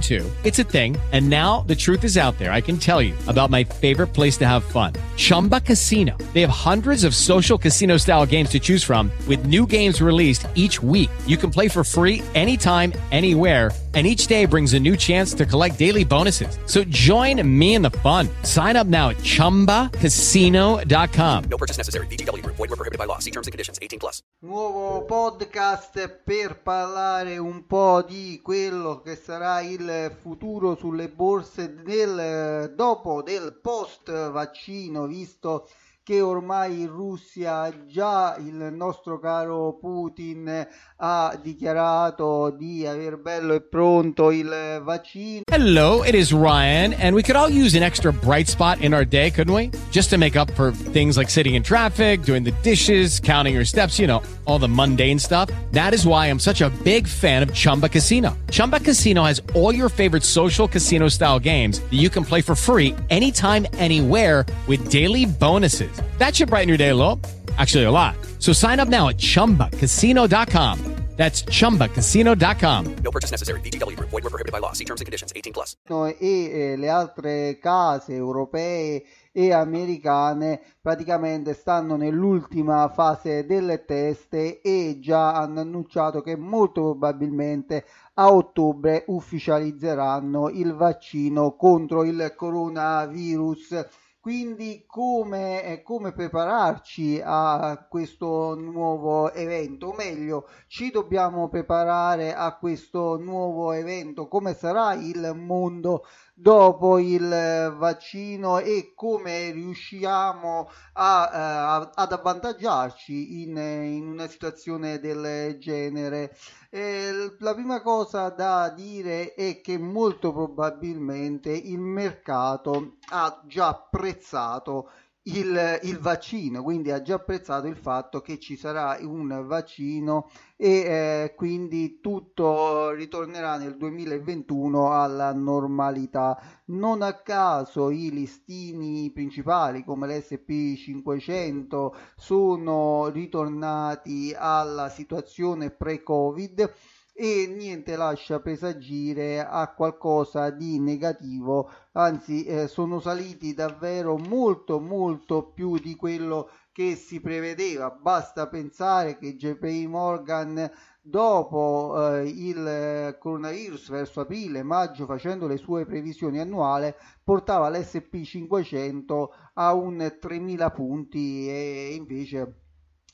too. 0.00 0.30
It's 0.44 0.58
a 0.58 0.64
thing. 0.64 0.96
And 1.12 1.28
now 1.28 1.62
the 1.62 1.74
truth 1.74 2.04
is 2.04 2.18
out 2.18 2.38
there. 2.38 2.52
I 2.52 2.60
can 2.60 2.76
tell 2.76 3.00
you 3.00 3.14
about 3.26 3.48
my 3.48 3.64
favorite 3.64 4.08
place 4.08 4.36
to 4.38 4.46
have 4.46 4.62
fun. 4.62 4.92
Chumba 5.16 5.60
Casino. 5.60 6.16
They 6.34 6.42
have 6.42 6.50
hundreds 6.50 7.04
of 7.04 7.14
social 7.14 7.56
casino 7.56 7.96
style 7.96 8.26
games 8.26 8.50
to 8.50 8.60
choose 8.60 8.84
from 8.84 9.10
with 9.26 9.46
new 9.46 9.66
games 9.66 10.02
released 10.02 10.46
each 10.54 10.82
week. 10.82 11.10
You 11.26 11.38
can 11.38 11.50
play 11.50 11.68
for 11.68 11.82
free 11.82 12.22
anytime, 12.34 12.92
anywhere 13.10 13.70
and 13.94 14.06
each 14.06 14.26
day 14.26 14.44
brings 14.44 14.74
a 14.74 14.78
new 14.78 14.96
chance 14.96 15.32
to 15.32 15.46
collect 15.46 15.78
daily 15.78 16.04
bonuses. 16.04 16.58
So 16.66 16.84
join 16.84 17.40
me 17.42 17.74
in 17.74 17.80
the 17.82 17.90
fun. 18.02 18.28
Sign 18.42 18.76
up 18.76 18.86
now 18.86 19.08
at 19.08 19.16
ChumbaCasino.com. 19.16 21.44
No 21.48 21.56
purchase 21.56 21.78
necessary. 21.78 22.06
VGW. 22.06 22.44
Void 22.44 22.58
were 22.58 22.76
prohibited 22.76 22.98
by 22.98 23.06
law. 23.06 23.18
See 23.18 23.30
terms 23.30 23.46
and 23.46 23.52
conditions. 23.52 23.78
18 23.80 23.98
plus. 23.98 24.20
Nuovo 24.40 25.04
podcast 25.04 26.20
per 26.24 26.60
parlare 26.62 27.38
un 27.38 27.66
po' 27.66 28.02
di 28.02 28.40
quello 28.42 29.00
che 29.00 29.16
sarà 29.16 29.62
il 29.62 30.14
futuro 30.20 30.76
sulle 30.76 31.08
borse 31.08 31.74
del, 31.82 32.74
dopo 32.76 33.22
del 33.22 33.58
post 33.60 34.30
vaccino, 34.30 35.06
visto 35.06 35.66
che 36.08 36.22
ormai 36.22 36.80
in 36.80 36.86
Russia 36.86 37.70
già 37.86 38.34
il 38.38 38.72
nostro 38.72 39.18
caro 39.18 39.76
Putin 39.78 40.66
ha 40.96 41.38
dichiarato 41.42 42.48
di 42.48 42.86
aver 42.86 43.18
bello 43.18 43.52
e 43.52 43.60
pronto 43.60 44.30
il 44.30 44.80
vaccino. 44.82 45.42
Hello, 45.52 46.02
it 46.02 46.14
is 46.14 46.32
Ryan, 46.32 46.94
and 46.94 47.14
we 47.14 47.22
could 47.22 47.36
all 47.36 47.50
use 47.50 47.76
an 47.76 47.82
extra 47.82 48.10
bright 48.10 48.48
spot 48.48 48.80
in 48.80 48.94
our 48.94 49.04
day, 49.04 49.30
couldn't 49.30 49.52
we? 49.52 49.70
Just 49.90 50.08
to 50.08 50.16
make 50.16 50.34
up 50.34 50.50
for 50.52 50.72
things 50.72 51.18
like 51.18 51.28
sitting 51.28 51.56
in 51.56 51.62
traffic, 51.62 52.22
doing 52.22 52.42
the 52.42 52.54
dishes, 52.62 53.20
counting 53.20 53.52
your 53.52 53.66
steps, 53.66 53.98
you 53.98 54.06
know, 54.06 54.22
all 54.46 54.58
the 54.58 54.66
mundane 54.66 55.18
stuff. 55.18 55.50
That 55.72 55.92
is 55.92 56.06
why 56.06 56.28
I'm 56.30 56.38
such 56.38 56.62
a 56.62 56.70
big 56.84 57.06
fan 57.06 57.42
of 57.42 57.52
Chumba 57.52 57.90
Casino. 57.90 58.34
Chumba 58.50 58.80
Casino 58.80 59.24
has 59.24 59.42
all 59.54 59.74
your 59.74 59.90
favorite 59.90 60.24
social 60.24 60.66
casino 60.66 61.08
style 61.08 61.38
games 61.38 61.80
that 61.80 61.98
you 61.98 62.08
can 62.08 62.24
play 62.24 62.40
for 62.40 62.54
free 62.54 62.94
anytime, 63.10 63.66
anywhere 63.74 64.46
with 64.66 64.90
daily 64.90 65.26
bonuses. 65.26 65.97
That 66.18 66.34
should 66.34 66.50
brighten 66.50 66.68
your 66.68 66.78
day 66.78 66.90
a 66.90 66.94
little. 66.94 67.20
Actually, 67.56 67.84
a 67.84 67.90
lot. 67.90 68.16
So 68.38 68.52
sign 68.52 68.80
up 68.80 68.88
now 68.88 69.08
at 69.08 69.16
chumbacasino.com. 69.16 70.98
That's 71.18 71.42
chumbacasino.com. 71.42 72.96
No 73.02 73.10
purchase 73.10 73.32
necessary. 73.32 73.60
VGW. 73.62 73.98
Void 73.98 74.22
were 74.22 74.30
prohibited 74.30 74.52
by 74.52 74.60
law. 74.60 74.72
See 74.72 74.84
terms 74.84 75.00
and 75.00 75.06
conditions. 75.06 75.32
18 75.34 75.52
plus. 75.52 75.76
e 76.16 76.50
eh, 76.50 76.76
le 76.76 76.88
altre 76.88 77.58
case 77.58 78.14
europee 78.14 79.04
e 79.32 79.52
americane 79.52 80.60
praticamente 80.80 81.54
stanno 81.54 81.96
nell'ultima 81.96 82.88
fase 82.88 83.46
delle 83.46 83.84
teste 83.84 84.60
e 84.60 84.98
già 85.00 85.34
hanno 85.34 85.58
annunciato 85.58 86.20
che 86.22 86.36
molto 86.36 86.82
probabilmente 86.82 87.84
a 88.14 88.32
ottobre 88.32 89.02
ufficializzeranno 89.08 90.50
il 90.50 90.72
vaccino 90.72 91.56
contro 91.56 92.04
il 92.04 92.32
coronavirus 92.36 93.86
quindi 94.28 94.84
come, 94.86 95.64
eh, 95.64 95.82
come, 95.82 96.12
prepararci 96.12 97.18
a 97.24 97.86
questo 97.88 98.54
nuovo 98.54 99.32
evento, 99.32 99.86
o 99.86 99.94
meglio, 99.94 100.46
ci 100.66 100.90
dobbiamo 100.90 101.48
preparare 101.48 102.34
a 102.34 102.54
questo 102.58 103.16
nuovo 103.16 103.72
evento, 103.72 104.28
come 104.28 104.52
sarà 104.52 104.92
il 104.92 105.32
mondo 105.34 106.04
dopo 106.40 107.00
il 107.00 107.74
vaccino 107.76 108.58
e 108.58 108.92
come 108.94 109.50
riusciamo 109.50 110.70
a, 110.92 111.30
eh, 111.32 111.36
a, 111.36 111.90
ad 111.94 112.12
avvantaggiarci 112.12 113.42
in, 113.42 113.56
in, 113.56 114.06
una 114.06 114.28
situazione 114.28 115.00
del 115.00 115.58
genere. 115.58 116.36
Eh, 116.70 117.34
la 117.40 117.54
prima 117.54 117.82
cosa 117.82 118.28
da 118.28 118.68
dire 118.70 119.34
è 119.34 119.60
che 119.60 119.78
molto 119.78 120.32
probabilmente 120.32 121.50
il 121.50 121.80
mercato 121.80 122.98
ha 123.08 123.42
già 123.46 123.68
apprezzato 123.68 124.90
il, 125.28 125.80
il, 125.82 125.98
vaccino, 125.98 126.62
quindi 126.62 126.90
ha 126.90 127.02
già 127.02 127.16
apprezzato 127.16 127.66
il 127.66 127.76
fatto 127.76 128.20
che 128.20 128.38
ci 128.38 128.56
sarà 128.56 128.98
un 129.00 129.44
vaccino 129.46 130.30
e 130.56 130.68
eh, 130.68 131.34
quindi 131.36 132.00
tutto 132.00 132.90
ritornerà 132.90 133.56
nel 133.56 133.76
2021 133.76 134.92
alla 134.92 135.32
normalità. 135.32 136.40
Non 136.66 137.02
a 137.02 137.14
caso 137.14 137.90
i 137.90 138.10
listini 138.10 139.10
principali 139.10 139.84
come 139.84 140.06
l'SP 140.06 140.76
500 140.76 141.96
sono 142.16 143.08
ritornati 143.08 144.34
alla 144.36 144.88
situazione 144.88 145.70
pre-Covid 145.70 146.72
e 147.20 147.48
niente 147.48 147.96
lascia 147.96 148.38
presagire 148.38 149.44
a 149.44 149.72
qualcosa 149.72 150.50
di 150.50 150.78
negativo, 150.78 151.68
anzi 151.94 152.44
eh, 152.44 152.68
sono 152.68 153.00
saliti 153.00 153.54
davvero 153.54 154.16
molto 154.16 154.78
molto 154.78 155.50
più 155.50 155.78
di 155.78 155.96
quello 155.96 156.48
che 156.70 156.94
si 156.94 157.20
prevedeva. 157.20 157.90
Basta 157.90 158.46
pensare 158.46 159.18
che 159.18 159.34
JP 159.34 159.64
Morgan 159.88 160.70
dopo 161.00 161.96
eh, 161.96 162.28
il 162.28 163.16
coronavirus 163.18 163.90
verso 163.90 164.20
aprile 164.20 164.62
maggio 164.62 165.04
facendo 165.04 165.48
le 165.48 165.56
sue 165.56 165.86
previsioni 165.86 166.38
annuali 166.38 166.94
portava 167.24 167.68
l'SP 167.68 168.22
500 168.22 169.34
a 169.54 169.72
un 169.72 170.16
3000 170.20 170.70
punti 170.70 171.48
e 171.48 171.94
invece 171.96 172.60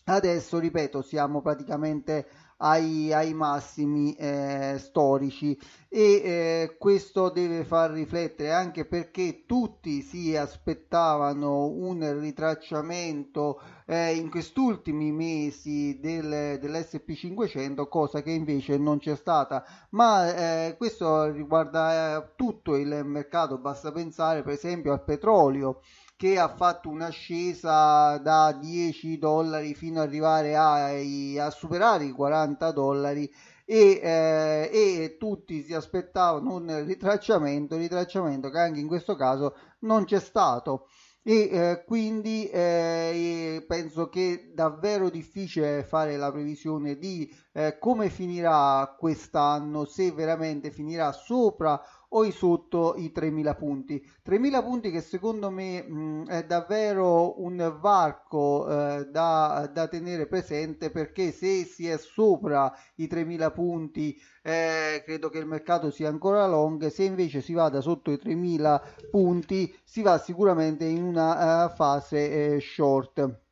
adesso 0.04 0.58
ripeto 0.58 1.00
siamo 1.00 1.40
praticamente 1.40 2.26
ai, 2.64 3.12
ai 3.12 3.34
massimi 3.34 4.14
eh, 4.14 4.76
storici. 4.78 5.58
E 5.88 6.00
eh, 6.00 6.76
questo 6.78 7.28
deve 7.28 7.64
far 7.64 7.92
riflettere 7.92 8.52
anche 8.52 8.84
perché 8.84 9.44
tutti 9.46 10.00
si 10.02 10.34
aspettavano 10.36 11.66
un 11.66 12.20
ritracciamento 12.20 13.60
eh, 13.86 14.14
in 14.16 14.28
questi 14.30 14.58
ultimi 14.58 15.12
mesi 15.12 16.00
del, 16.00 16.58
dell'SP500 16.58 17.86
cosa 17.88 18.22
che 18.22 18.32
invece 18.32 18.76
non 18.78 18.98
c'è 18.98 19.14
stata. 19.14 19.64
Ma 19.90 20.66
eh, 20.66 20.76
questo 20.76 21.30
riguarda 21.30 22.16
eh, 22.16 22.28
tutto 22.34 22.76
il 22.76 23.04
mercato. 23.04 23.58
Basta 23.58 23.92
pensare 23.92 24.42
per 24.42 24.54
esempio 24.54 24.92
al 24.92 25.04
petrolio 25.04 25.80
che 26.16 26.38
ha 26.38 26.48
fatto 26.48 26.88
un'ascesa 26.88 28.18
da 28.18 28.52
10 28.52 29.18
dollari 29.18 29.74
fino 29.74 30.00
ad 30.00 30.08
arrivare 30.08 30.56
a, 30.56 31.46
a 31.46 31.50
superare 31.50 32.04
i 32.04 32.12
40 32.12 32.70
dollari 32.70 33.30
e, 33.64 34.00
eh, 34.02 34.70
e, 34.72 35.16
tutti 35.18 35.62
si 35.62 35.74
aspettavano 35.74 36.54
un 36.54 36.84
ritracciamento, 36.84 37.76
ritracciamento 37.76 38.50
che 38.50 38.58
anche 38.58 38.80
in 38.80 38.86
questo 38.86 39.16
caso 39.16 39.56
non 39.80 40.04
c'è 40.04 40.20
stato. 40.20 40.86
E 41.26 41.48
eh, 41.50 41.84
quindi 41.86 42.46
eh, 42.50 43.64
penso 43.66 44.10
che 44.10 44.50
davvero 44.52 45.08
difficile 45.08 45.82
fare 45.82 46.18
la 46.18 46.30
previsione 46.30 46.98
di 46.98 47.34
eh, 47.52 47.78
come 47.78 48.10
finirà 48.10 48.94
quest'anno 48.98 49.86
se 49.86 50.12
veramente 50.12 50.70
finirà 50.70 51.12
sopra 51.12 51.80
o 52.16 52.30
sotto 52.30 52.94
i 52.96 53.12
3000 53.12 53.54
punti. 53.54 54.06
3000 54.22 54.62
punti 54.62 54.90
che 54.90 55.00
secondo 55.00 55.50
me 55.50 55.82
mh, 55.82 56.26
è 56.28 56.44
davvero 56.44 57.42
un 57.42 57.76
varco 57.80 58.68
eh, 58.68 59.06
da, 59.06 59.68
da, 59.72 59.88
tenere 59.88 60.26
presente 60.26 60.90
perché 60.90 61.32
se 61.32 61.64
si 61.64 61.88
è 61.88 61.98
sopra 61.98 62.72
i 62.96 63.06
3000 63.06 63.50
punti 63.50 64.20
eh, 64.42 65.02
credo 65.04 65.28
che 65.28 65.38
il 65.38 65.46
mercato 65.46 65.90
sia 65.90 66.08
ancora 66.08 66.46
long. 66.46 66.86
Se 66.86 67.02
invece 67.02 67.40
si 67.40 67.52
vada 67.52 67.80
sotto 67.80 68.10
i 68.10 68.18
3000 68.18 68.82
punti 69.10 69.74
si 69.82 70.02
va 70.02 70.18
sicuramente 70.18 70.84
in 70.84 71.02
una 71.02 71.64
uh, 71.64 71.70
fase 71.70 72.54
eh, 72.54 72.60
short 72.60 73.42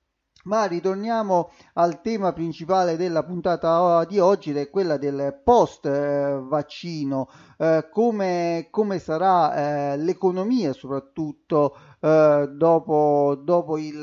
ma 0.45 0.65
ritorniamo 0.65 1.51
al 1.75 2.01
tema 2.01 2.33
principale 2.33 2.97
della 2.97 3.23
puntata 3.23 4.05
di 4.05 4.19
oggi 4.19 4.51
ed 4.51 4.57
è 4.57 4.71
quella 4.71 4.97
del 4.97 5.41
post 5.45 5.89
vaccino. 5.89 7.29
Eh, 7.59 7.89
come, 7.91 8.69
come, 8.71 8.99
sarà 8.99 9.93
eh, 9.93 9.97
l'economia 9.99 10.73
soprattutto 10.73 11.77
eh, 12.01 12.49
dopo, 12.53 13.41
dopo, 13.43 13.79
il 13.79 14.03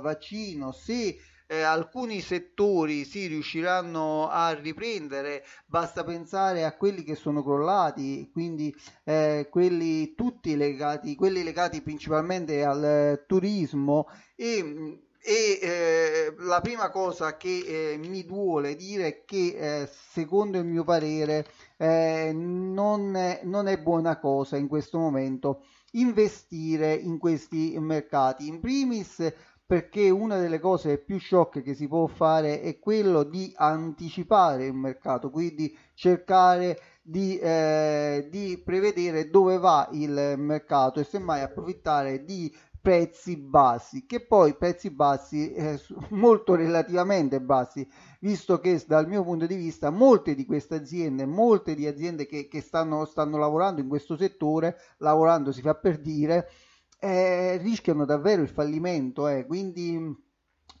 vaccino? 0.00 0.72
Se 0.72 1.16
eh, 1.50 1.62
alcuni 1.62 2.20
settori 2.20 3.04
si 3.04 3.26
riusciranno 3.26 4.28
a 4.28 4.52
riprendere, 4.52 5.42
basta 5.66 6.04
pensare 6.04 6.64
a 6.64 6.76
quelli 6.76 7.02
che 7.02 7.16
sono 7.16 7.42
crollati, 7.42 8.30
quindi 8.32 8.72
eh, 9.02 9.48
quelli 9.50 10.14
tutti 10.14 10.56
legati, 10.56 11.16
quelli 11.16 11.42
legati 11.42 11.82
principalmente 11.82 12.62
al 12.62 12.84
eh, 12.84 13.24
turismo 13.26 14.06
e 14.36 15.08
e 15.22 15.58
eh, 15.60 16.34
la 16.38 16.60
prima 16.60 16.90
cosa 16.90 17.36
che 17.36 17.92
eh, 17.92 17.96
mi 17.98 18.24
duole 18.24 18.74
dire 18.74 19.06
è 19.06 19.24
che 19.24 19.82
eh, 19.82 19.88
secondo 20.12 20.58
il 20.58 20.64
mio 20.64 20.82
parere 20.82 21.46
eh, 21.76 22.32
non 22.34 23.14
è, 23.14 23.40
non, 23.44 23.66
è, 23.66 23.78
buona 23.78 24.18
cosa 24.18 24.56
in 24.56 24.66
questo 24.66 24.98
momento 24.98 25.64
investire 25.92 26.94
in 26.94 27.18
questi 27.18 27.76
mercati. 27.78 28.46
In 28.46 28.60
primis 28.60 29.32
perché 29.70 30.10
una 30.10 30.36
delle 30.36 30.58
cose 30.58 30.98
più 30.98 31.18
sciocche 31.18 31.62
che 31.62 31.74
si 31.74 31.86
può 31.86 32.08
fare 32.08 32.60
è 32.60 32.80
quello 32.80 33.22
di 33.22 33.52
anticipare 33.54 34.66
il 34.66 34.74
mercato 34.74 35.30
quindi 35.30 35.76
cercare 35.94 36.76
di, 37.02 37.38
eh, 37.38 38.26
di 38.28 38.60
prevedere 38.64 39.30
dove 39.30 39.58
va 39.58 39.88
il 39.92 40.34
mercato 40.38 40.98
e 40.98 41.04
semmai 41.04 41.42
approfittare 41.42 42.24
di 42.24 42.52
prezzi 42.80 43.36
bassi, 43.36 44.06
che 44.06 44.24
poi 44.24 44.56
prezzi 44.56 44.90
bassi 44.90 45.52
eh, 45.52 45.80
molto 46.10 46.54
relativamente 46.54 47.40
bassi, 47.40 47.86
visto 48.20 48.58
che 48.58 48.82
dal 48.86 49.06
mio 49.06 49.22
punto 49.22 49.46
di 49.46 49.54
vista 49.54 49.90
molte 49.90 50.34
di 50.34 50.44
queste 50.46 50.76
aziende, 50.76 51.26
molte 51.26 51.74
di 51.74 51.86
aziende 51.86 52.26
che, 52.26 52.48
che 52.48 52.60
stanno, 52.60 53.04
stanno 53.04 53.38
lavorando 53.38 53.80
in 53.80 53.88
questo 53.88 54.16
settore, 54.16 54.76
lavorando 54.98 55.52
si 55.52 55.60
fa 55.60 55.74
per 55.74 56.00
dire, 56.00 56.48
eh, 56.98 57.56
rischiano 57.58 58.04
davvero 58.04 58.42
il 58.42 58.48
fallimento, 58.48 59.28
eh, 59.28 59.46
quindi 59.46 60.28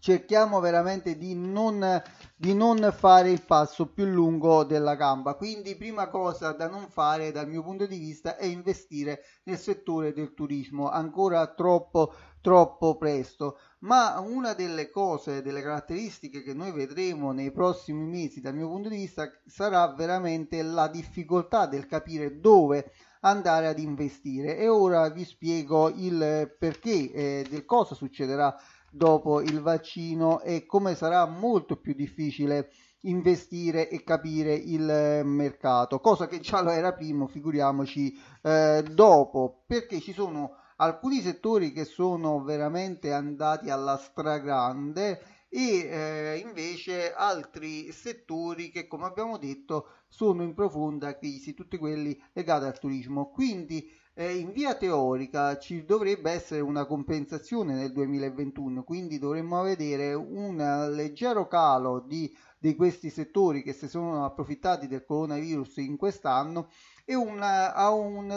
cerchiamo 0.00 0.58
veramente 0.58 1.16
di 1.16 1.34
non, 1.34 2.02
di 2.34 2.54
non 2.54 2.92
fare 2.96 3.30
il 3.30 3.42
passo 3.42 3.92
più 3.92 4.06
lungo 4.06 4.64
della 4.64 4.96
gamba. 4.96 5.34
Quindi, 5.34 5.76
prima 5.76 6.08
cosa 6.08 6.52
da 6.52 6.68
non 6.68 6.88
fare 6.88 7.30
dal 7.30 7.48
mio 7.48 7.62
punto 7.62 7.86
di 7.86 7.98
vista 7.98 8.36
è 8.36 8.46
investire 8.46 9.22
nel 9.44 9.58
settore 9.58 10.12
del 10.12 10.34
turismo, 10.34 10.90
ancora 10.90 11.46
troppo 11.54 12.12
troppo 12.40 12.96
presto, 12.96 13.58
ma 13.80 14.18
una 14.18 14.54
delle 14.54 14.90
cose, 14.90 15.42
delle 15.42 15.62
caratteristiche 15.62 16.42
che 16.42 16.54
noi 16.54 16.72
vedremo 16.72 17.32
nei 17.32 17.52
prossimi 17.52 18.04
mesi 18.06 18.40
dal 18.40 18.54
mio 18.54 18.68
punto 18.68 18.88
di 18.88 18.96
vista 18.96 19.30
sarà 19.46 19.92
veramente 19.94 20.62
la 20.62 20.88
difficoltà 20.88 21.66
del 21.66 21.86
capire 21.86 22.40
dove 22.40 22.92
andare 23.20 23.66
ad 23.66 23.78
investire 23.78 24.56
e 24.56 24.68
ora 24.68 25.10
vi 25.10 25.24
spiego 25.24 25.90
il 25.90 26.54
perché 26.58 27.12
eh, 27.12 27.46
del 27.48 27.66
cosa 27.66 27.94
succederà 27.94 28.56
dopo 28.90 29.40
il 29.40 29.60
vaccino 29.60 30.40
e 30.40 30.66
come 30.66 30.94
sarà 30.94 31.26
molto 31.26 31.76
più 31.76 31.94
difficile 31.94 32.70
investire 33.02 33.88
e 33.88 34.02
capire 34.02 34.54
il 34.54 35.22
mercato, 35.24 36.00
cosa 36.00 36.26
che 36.26 36.40
già 36.40 36.60
lo 36.60 36.70
era 36.70 36.92
prima, 36.92 37.26
figuriamoci 37.26 38.12
eh, 38.42 38.84
dopo, 38.92 39.62
perché 39.66 40.00
ci 40.00 40.12
sono 40.12 40.56
alcuni 40.76 41.20
settori 41.20 41.72
che 41.72 41.84
sono 41.84 42.42
veramente 42.42 43.12
andati 43.12 43.70
alla 43.70 43.96
stragrande 43.96 45.20
e 45.52 45.80
eh, 45.80 46.42
invece 46.46 47.12
altri 47.12 47.90
settori 47.90 48.70
che 48.70 48.86
come 48.86 49.06
abbiamo 49.06 49.36
detto 49.36 49.88
sono 50.06 50.44
in 50.44 50.54
profonda 50.54 51.18
crisi, 51.18 51.54
tutti 51.54 51.76
quelli 51.76 52.18
legati 52.32 52.66
al 52.66 52.78
turismo. 52.78 53.30
Quindi 53.30 53.90
eh, 54.14 54.36
in 54.36 54.52
via 54.52 54.76
teorica 54.76 55.58
ci 55.58 55.84
dovrebbe 55.84 56.30
essere 56.30 56.60
una 56.60 56.86
compensazione 56.86 57.74
nel 57.74 57.92
2021, 57.92 58.84
quindi 58.84 59.18
dovremmo 59.18 59.62
vedere 59.62 60.14
un 60.14 60.56
leggero 60.94 61.48
calo 61.48 61.98
di, 61.98 62.32
di 62.56 62.76
questi 62.76 63.10
settori 63.10 63.64
che 63.64 63.72
si 63.72 63.88
sono 63.88 64.24
approfittati 64.24 64.86
del 64.86 65.04
coronavirus 65.04 65.78
in 65.78 65.96
quest'anno 65.96 66.70
e 67.04 67.16
una, 67.16 67.74
a 67.74 67.90
un 67.90 68.28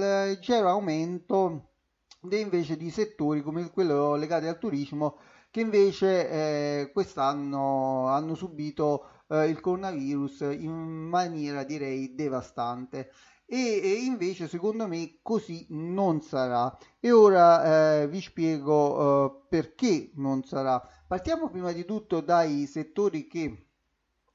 leggero 0.00 0.68
aumento 0.68 1.70
invece 2.28 2.76
di 2.76 2.90
settori 2.90 3.40
come 3.40 3.70
quello 3.70 4.16
legati 4.16 4.46
al 4.46 4.58
turismo 4.58 5.18
che 5.56 5.62
invece 5.62 6.28
eh, 6.28 6.90
quest'anno 6.92 8.08
hanno 8.08 8.34
subito 8.34 9.22
eh, 9.28 9.48
il 9.48 9.58
coronavirus 9.60 10.40
in 10.50 10.74
maniera 10.74 11.64
direi 11.64 12.14
devastante. 12.14 13.10
E, 13.46 13.80
e 13.82 13.92
invece 14.04 14.48
secondo 14.48 14.86
me 14.86 15.18
così 15.22 15.64
non 15.70 16.20
sarà. 16.20 16.76
E 17.00 17.10
ora 17.10 18.02
eh, 18.02 18.08
vi 18.08 18.20
spiego 18.20 19.24
eh, 19.24 19.46
perché 19.48 20.10
non 20.16 20.42
sarà. 20.44 20.78
Partiamo 21.06 21.48
prima 21.48 21.72
di 21.72 21.86
tutto 21.86 22.20
dai 22.20 22.66
settori 22.66 23.26
che 23.26 23.68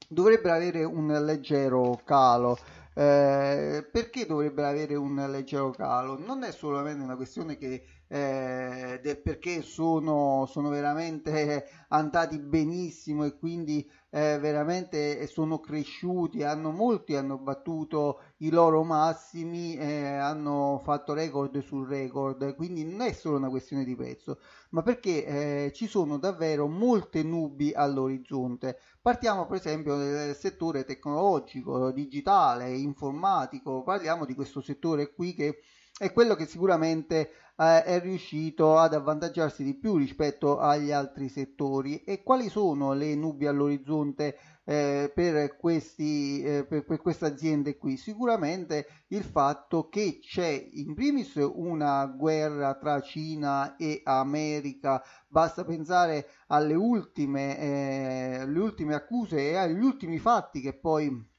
dovrebbero 0.08 0.56
avere 0.56 0.82
un 0.82 1.06
leggero 1.24 2.00
calo. 2.04 2.58
Eh, 2.94 3.88
perché 3.92 4.26
dovrebbero 4.26 4.66
avere 4.66 4.96
un 4.96 5.24
leggero 5.30 5.70
calo? 5.70 6.18
Non 6.18 6.42
è 6.42 6.50
solamente 6.50 7.00
una 7.04 7.14
questione 7.14 7.56
che 7.56 8.01
eh, 8.12 9.00
del 9.02 9.22
perché 9.22 9.62
sono, 9.62 10.44
sono 10.46 10.68
veramente 10.68 11.66
andati 11.88 12.38
benissimo 12.38 13.24
e 13.24 13.38
quindi 13.38 13.90
eh, 14.10 14.38
veramente 14.38 15.26
sono 15.26 15.60
cresciuti, 15.60 16.42
hanno, 16.42 16.72
molti 16.72 17.16
hanno 17.16 17.38
battuto 17.38 18.20
i 18.38 18.50
loro 18.50 18.82
massimi, 18.84 19.76
eh, 19.78 20.04
hanno 20.16 20.82
fatto 20.84 21.14
record 21.14 21.58
sul 21.62 21.88
record, 21.88 22.54
quindi 22.54 22.84
non 22.84 23.00
è 23.00 23.12
solo 23.12 23.38
una 23.38 23.48
questione 23.48 23.82
di 23.82 23.96
prezzo, 23.96 24.40
ma 24.70 24.82
perché 24.82 25.24
eh, 25.24 25.72
ci 25.72 25.86
sono 25.86 26.18
davvero 26.18 26.66
molte 26.66 27.22
nubi 27.22 27.72
all'orizzonte. 27.72 28.78
Partiamo 29.00 29.46
per 29.46 29.56
esempio 29.56 29.96
dal 29.96 30.36
settore 30.36 30.84
tecnologico, 30.84 31.90
digitale, 31.92 32.76
informatico, 32.76 33.82
parliamo 33.82 34.26
di 34.26 34.34
questo 34.34 34.60
settore 34.60 35.14
qui 35.14 35.32
che 35.32 35.60
è 35.98 36.12
quello 36.12 36.34
che 36.34 36.46
sicuramente 36.46 37.30
eh, 37.56 37.84
è 37.84 38.00
riuscito 38.00 38.78
ad 38.78 38.94
avvantaggiarsi 38.94 39.62
di 39.64 39.74
più 39.74 39.96
rispetto 39.96 40.58
agli 40.58 40.90
altri 40.90 41.28
settori 41.28 42.02
e 42.04 42.22
quali 42.22 42.48
sono 42.48 42.92
le 42.92 43.14
nubi 43.14 43.46
all'orizzonte 43.46 44.36
eh, 44.64 45.10
per, 45.14 45.56
questi, 45.56 46.42
eh, 46.42 46.64
per, 46.64 46.84
per 46.84 47.00
queste 47.00 47.26
aziende 47.26 47.76
qui? 47.76 47.96
Sicuramente 47.96 49.04
il 49.08 49.24
fatto 49.24 49.88
che 49.88 50.18
c'è 50.20 50.68
in 50.72 50.94
primis 50.94 51.34
una 51.34 52.06
guerra 52.06 52.74
tra 52.74 53.00
Cina 53.00 53.76
e 53.76 54.00
America, 54.04 55.02
basta 55.28 55.64
pensare 55.64 56.28
alle 56.48 56.74
ultime, 56.74 57.58
eh, 57.58 58.42
ultime 58.44 58.94
accuse 58.94 59.50
e 59.50 59.56
agli 59.56 59.82
ultimi 59.82 60.18
fatti 60.18 60.60
che 60.60 60.74
poi 60.74 61.30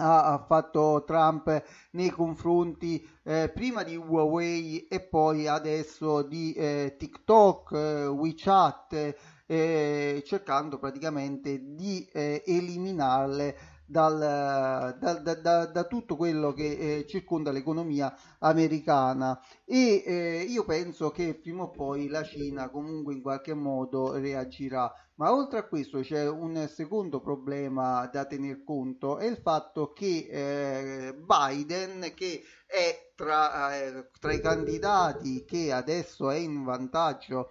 ha 0.00 0.44
fatto 0.46 1.04
Trump 1.06 1.62
nei 1.92 2.10
confronti 2.10 3.06
eh, 3.22 3.50
prima 3.52 3.82
di 3.82 3.96
Huawei 3.96 4.86
e 4.88 5.00
poi 5.00 5.46
adesso 5.46 6.22
di 6.22 6.52
eh, 6.54 6.96
TikTok, 6.98 7.72
eh, 7.72 8.06
WeChat, 8.06 9.14
eh, 9.46 10.22
cercando 10.24 10.78
praticamente 10.78 11.74
di 11.74 12.08
eh, 12.12 12.42
eliminarle 12.46 13.56
dal, 13.90 14.96
da, 14.98 15.14
da, 15.14 15.34
da, 15.34 15.66
da, 15.66 15.84
tutto 15.84 16.14
quello 16.14 16.52
che 16.52 16.98
eh, 16.98 17.06
circonda 17.08 17.50
l'economia 17.50 18.16
americana 18.38 19.40
e 19.64 20.04
eh, 20.06 20.46
io 20.48 20.64
penso 20.64 21.10
che 21.10 21.34
prima 21.34 21.64
o 21.64 21.70
poi 21.70 22.06
la 22.06 22.22
Cina 22.22 22.70
comunque 22.70 23.14
in 23.14 23.20
qualche 23.20 23.52
modo 23.52 24.12
reagirà. 24.12 24.92
Ma 25.16 25.34
oltre 25.34 25.58
a 25.58 25.66
questo 25.66 26.00
c'è 26.00 26.26
un 26.26 26.66
secondo 26.72 27.20
problema 27.20 28.08
da 28.10 28.24
tener 28.24 28.62
conto, 28.64 29.18
è 29.18 29.26
il 29.26 29.36
fatto 29.36 29.92
che 29.92 30.28
eh, 30.30 31.14
Biden, 31.14 32.12
che 32.14 32.42
è 32.64 33.12
tra, 33.14 33.76
eh, 33.76 34.08
tra 34.18 34.32
i 34.32 34.40
candidati 34.40 35.44
che 35.44 35.72
adesso 35.72 36.30
è 36.30 36.36
in 36.36 36.62
vantaggio 36.62 37.50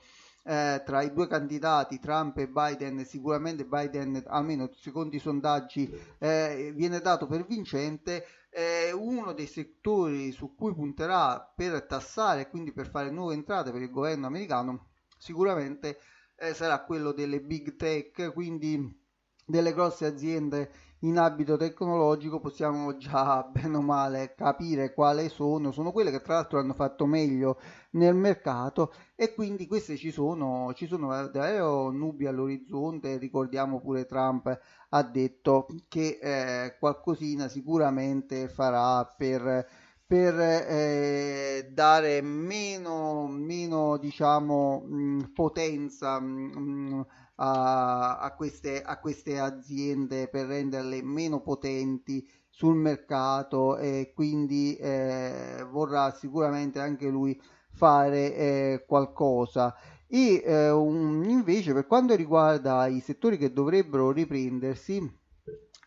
eh, 0.50 0.82
tra 0.84 1.04
i 1.04 1.14
due 1.14 1.28
candidati 1.28 2.00
Trump 2.00 2.36
e 2.40 2.48
Biden 2.48 3.06
sicuramente 3.06 3.66
Biden 3.66 4.24
almeno 4.26 4.72
secondo 4.74 5.16
i 5.16 5.20
sondaggi 5.20 5.88
eh, 6.18 6.74
viene 6.76 7.02
dato 7.02 7.28
per 7.28 7.46
vincente. 7.46 8.26
Eh, 8.50 8.92
uno 8.92 9.34
dei 9.34 9.46
settori 9.46 10.32
su 10.32 10.56
cui 10.56 10.74
punterà 10.74 11.40
per 11.56 11.84
tassare 11.84 12.42
e 12.42 12.50
quindi 12.50 12.72
per 12.72 12.90
fare 12.90 13.12
nuove 13.12 13.36
entrate 13.36 13.72
per 13.72 13.84
il 13.84 13.92
governo 13.92 14.26
americano 14.26 14.88
sicuramente 15.20 16.00
eh, 16.36 16.56
sarà 16.56 16.84
quello 16.84 17.12
delle 17.12 17.42
big 17.42 17.76
tech 17.76 18.34
quindi 18.34 19.06
delle 19.46 19.72
grosse 19.72 20.08
aziende 20.08 20.72
in 21.02 21.18
abito 21.18 21.58
tecnologico 21.58 22.40
possiamo 22.40 22.98
già 22.98 23.44
bene 23.52 23.78
o 23.78 23.82
male 23.82 24.34
capire 24.36 24.94
quali 24.94 25.30
sono, 25.30 25.72
sono 25.72 25.92
quelle 25.92 26.12
che 26.12 26.22
tra 26.22 26.36
l'altro 26.36 26.60
hanno 26.60 26.74
fatto 26.74 27.06
meglio 27.06 27.60
nel 27.92 28.16
mercato 28.16 28.94
e 29.16 29.34
quindi 29.34 29.68
queste 29.68 29.96
ci 29.98 30.12
sono, 30.12 30.74
ci 30.76 30.88
sono 30.88 31.08
davvero 31.10 31.90
nubi 31.92 32.26
all'orizzonte, 32.28 33.18
ricordiamo 33.18 33.80
pure 33.80 34.06
Trump 34.06 34.60
ha 34.90 35.04
detto 35.04 35.68
che 35.88 36.20
eh, 36.22 36.78
qualcosina 36.80 37.48
sicuramente 37.48 38.48
farà 38.50 39.06
per, 39.06 39.66
per 40.06 40.40
eh, 40.40 41.70
dare 41.72 42.22
meno, 42.22 43.28
meno 43.28 43.98
diciamo 43.98 44.82
mh, 44.82 45.32
potenza 45.34 46.20
mh, 46.20 47.06
a, 47.42 48.34
queste, 48.36 48.82
a 48.82 49.00
queste 49.00 49.40
aziende 49.40 50.28
per 50.28 50.48
renderle 50.48 51.02
meno 51.02 51.42
potenti 51.42 52.28
sul 52.50 52.76
mercato 52.76 53.78
e 53.78 54.12
quindi 54.14 54.76
eh, 54.76 55.66
vorrà 55.70 56.12
sicuramente 56.12 56.80
anche 56.80 57.08
lui 57.08 57.40
fare 57.72 58.36
eh, 58.36 58.86
qualcosa. 58.86 59.74
E 60.08 60.42
eh, 60.44 60.70
un, 60.72 61.24
invece 61.30 61.72
per 61.74 61.88
quanto 61.88 62.16
riguarda 62.16 62.88
i 62.88 63.00
settori 63.00 63.38
che 63.38 63.54
dovrebbero 63.54 64.12
riprendersi 64.12 65.18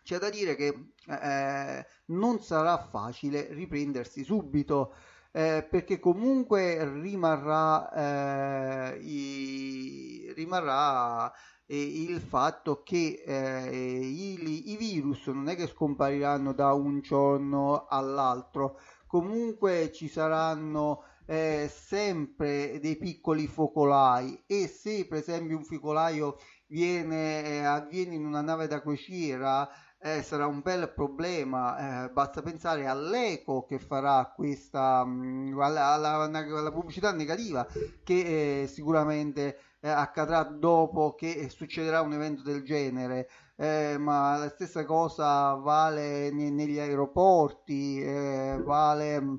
c'è 0.02 0.18
da 0.18 0.30
dire 0.30 0.54
che 0.56 0.92
eh, 1.06 1.86
non 2.06 2.40
sarà 2.40 2.78
facile 2.78 3.48
riprendersi 3.52 4.24
subito 4.24 4.94
eh, 5.32 5.66
perché 5.68 5.98
comunque 5.98 6.84
rimarrà, 7.00 8.92
eh, 8.92 8.98
i, 9.00 10.21
rimarrà 10.32 11.32
eh, 11.66 11.80
il 11.80 12.20
fatto 12.20 12.82
che 12.82 13.22
eh, 13.24 13.98
i, 13.98 14.72
i, 14.72 14.76
virus 14.76 15.26
non 15.28 15.48
è 15.48 15.56
che 15.56 15.66
scompariranno 15.66 16.52
da 16.52 16.72
un 16.72 17.00
giorno 17.00 17.86
all'altro, 17.88 18.78
comunque 19.06 19.90
ci 19.92 20.08
saranno 20.08 21.04
eh, 21.26 21.70
sempre 21.72 22.78
dei 22.80 22.96
piccoli 22.96 23.46
focolai 23.46 24.42
e 24.46 24.66
se 24.66 25.06
per 25.06 25.18
esempio 25.18 25.56
un 25.56 25.64
focolaio 25.64 26.36
viene, 26.66 27.44
eh, 27.44 27.64
avviene 27.64 28.14
in 28.14 28.24
una 28.24 28.40
nave 28.40 28.66
da 28.66 28.80
crociera 28.80 29.68
eh, 30.04 30.22
sarà 30.22 30.46
un 30.46 30.60
bel 30.60 30.92
problema. 30.92 32.06
Eh, 32.06 32.10
basta 32.10 32.42
pensare 32.42 32.86
all'eco 32.86 33.64
che 33.64 33.78
farà 33.78 34.32
questa, 34.34 35.04
mh, 35.04 35.52
mm, 35.52 35.60
alla, 35.60 35.86
alla, 35.92 36.14
alla, 36.24 36.72
pubblicità 36.72 37.12
negativa 37.12 37.66
che 38.02 38.68
sicuramente 38.68 39.58
eh, 39.82 39.88
accadrà 39.88 40.44
dopo 40.44 41.14
che 41.14 41.48
succederà 41.48 42.00
un 42.00 42.12
evento 42.12 42.42
del 42.42 42.62
genere. 42.64 43.28
Eh, 43.56 43.96
ma 43.98 44.36
la 44.36 44.48
stessa 44.48 44.84
cosa 44.84 45.54
vale 45.54 46.30
ne, 46.30 46.50
negli 46.50 46.78
aeroporti, 46.78 48.00
eh, 48.02 48.60
vale 48.64 49.20
mm, 49.20 49.34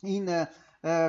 in 0.00 0.48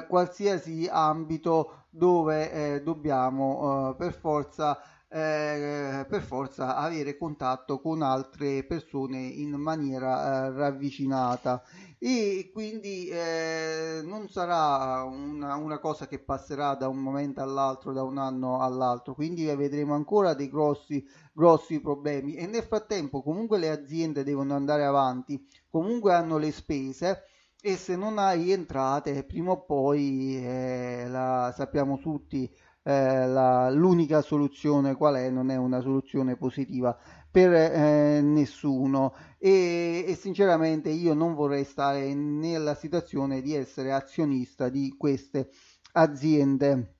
qualsiasi 0.07 0.87
ambito 0.89 1.87
dove 1.89 2.81
dobbiamo 2.81 3.93
per 3.97 4.13
forza 4.13 4.79
eh, 5.15 6.05
per 6.09 6.21
forza 6.21 6.75
avere 6.75 7.15
contatto 7.15 7.79
con 7.79 8.01
altre 8.01 8.65
persone 8.65 9.17
in 9.19 9.51
maniera 9.51 10.47
eh, 10.47 10.51
ravvicinata. 10.51 11.63
E 11.97 12.49
quindi 12.51 13.07
eh, 13.07 14.01
non 14.03 14.27
sarà 14.27 15.03
una, 15.03 15.55
una, 15.55 15.79
cosa 15.79 16.05
che 16.07 16.19
passerà 16.19 16.75
da 16.75 16.89
un 16.89 16.97
momento 16.97 17.41
all'altro, 17.41 17.93
da 17.93 18.03
un 18.03 18.17
anno 18.17 18.59
all'altro, 18.59 19.13
quindi 19.15 19.45
vedremo 19.45 19.93
ancora 19.95 20.33
dei 20.33 20.49
grossi, 20.49 21.07
grossi 21.31 21.79
problemi. 21.79 22.35
E 22.35 22.45
nel 22.45 22.63
frattempo 22.63 23.23
comunque 23.23 23.57
le 23.57 23.69
aziende 23.69 24.25
devono 24.25 24.53
andare 24.53 24.83
avanti, 24.83 25.47
comunque 25.69 26.13
hanno 26.13 26.37
le 26.37 26.51
spese. 26.51 27.23
E 27.61 27.77
se 27.77 27.95
non 27.95 28.19
hai 28.19 28.51
entrate 28.51 29.23
prima 29.23 29.51
o 29.51 29.65
poi 29.65 30.37
eh, 30.37 31.05
la 31.07 31.51
sappiamo 31.55 31.97
tutti 31.97 32.47
eh, 32.87 33.27
la, 33.27 33.71
l'unica 33.71 34.21
soluzione 34.21 34.93
qual 34.93 35.15
è 35.15 35.31
non 35.31 35.49
è 35.49 35.55
una 35.55 35.81
soluzione 35.81 36.35
positiva 36.35 36.95
per 37.31 37.51
eh, 37.51 38.21
nessuno 38.21 39.15
e, 39.39 40.05
e, 40.07 40.15
sinceramente 40.15 40.89
io 40.89 41.15
non 41.15 41.33
vorrei 41.33 41.63
stare 41.63 42.13
nella 42.13 42.75
situazione 42.75 43.41
di 43.41 43.55
essere 43.55 43.91
azionista 43.91 44.69
di 44.69 44.93
queste 44.97 45.49
aziende. 45.93 46.93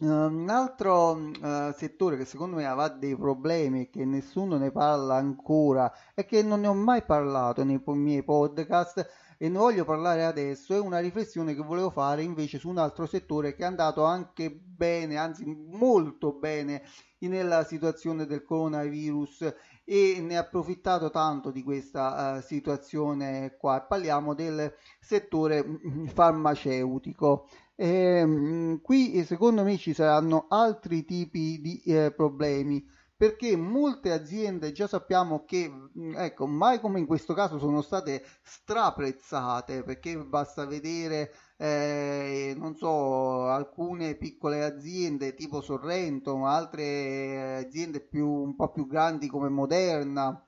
Uh, 0.00 0.06
un 0.06 0.48
altro 0.50 1.12
uh, 1.12 1.72
settore 1.76 2.16
che 2.16 2.24
secondo 2.24 2.56
me 2.56 2.66
avrà 2.66 2.88
dei 2.88 3.16
problemi 3.16 3.88
che 3.88 4.04
nessuno 4.04 4.56
ne 4.58 4.70
parla 4.70 5.14
ancora 5.16 5.90
e 6.14 6.24
che 6.26 6.42
non 6.42 6.60
ne 6.60 6.66
ho 6.66 6.74
mai 6.74 7.02
parlato 7.04 7.64
nei 7.64 7.80
miei 7.86 8.22
podcast 8.22 9.06
e 9.42 9.48
ne 9.48 9.58
voglio 9.58 9.84
parlare 9.84 10.22
adesso 10.24 10.72
è 10.72 10.78
una 10.78 11.00
riflessione 11.00 11.52
che 11.56 11.64
volevo 11.64 11.90
fare 11.90 12.22
invece 12.22 12.60
su 12.60 12.68
un 12.68 12.78
altro 12.78 13.06
settore 13.06 13.56
che 13.56 13.64
è 13.64 13.66
andato 13.66 14.04
anche 14.04 14.52
bene, 14.52 15.16
anzi 15.16 15.44
molto 15.44 16.32
bene 16.32 16.84
nella 17.18 17.64
situazione 17.64 18.24
del 18.26 18.44
coronavirus 18.44 19.52
e 19.84 20.18
ne 20.20 20.36
ha 20.36 20.42
approfittato 20.42 21.10
tanto 21.10 21.50
di 21.50 21.64
questa 21.64 22.36
uh, 22.36 22.40
situazione 22.40 23.56
qua. 23.58 23.80
Parliamo 23.80 24.32
del 24.34 24.72
settore 25.00 25.64
mm, 25.64 26.06
farmaceutico. 26.06 27.48
E, 27.74 28.24
mh, 28.24 28.80
qui 28.80 29.24
secondo 29.24 29.64
me 29.64 29.76
ci 29.76 29.92
saranno 29.92 30.46
altri 30.50 31.04
tipi 31.04 31.60
di 31.60 31.82
eh, 31.84 32.12
problemi 32.12 32.86
perché 33.22 33.54
molte 33.54 34.10
aziende 34.10 34.72
già 34.72 34.88
sappiamo 34.88 35.44
che, 35.44 35.70
mm, 35.70 36.16
ecco, 36.16 36.48
mai 36.48 36.80
come 36.80 36.98
in 36.98 37.06
questo 37.06 37.34
caso 37.34 37.56
sono 37.56 37.80
state 37.80 38.24
straprezzate, 38.42 39.84
perché 39.84 40.18
basta 40.18 40.66
vedere, 40.66 41.32
eh, 41.56 42.52
non 42.56 42.74
so, 42.74 43.46
alcune 43.46 44.16
piccole 44.16 44.64
aziende 44.64 45.34
tipo 45.34 45.60
Sorrento, 45.60 46.44
altre 46.46 46.82
eh, 46.82 47.64
aziende 47.64 48.00
più, 48.00 48.26
un 48.26 48.56
po' 48.56 48.72
più 48.72 48.88
grandi 48.88 49.28
come 49.28 49.48
Moderna. 49.48 50.44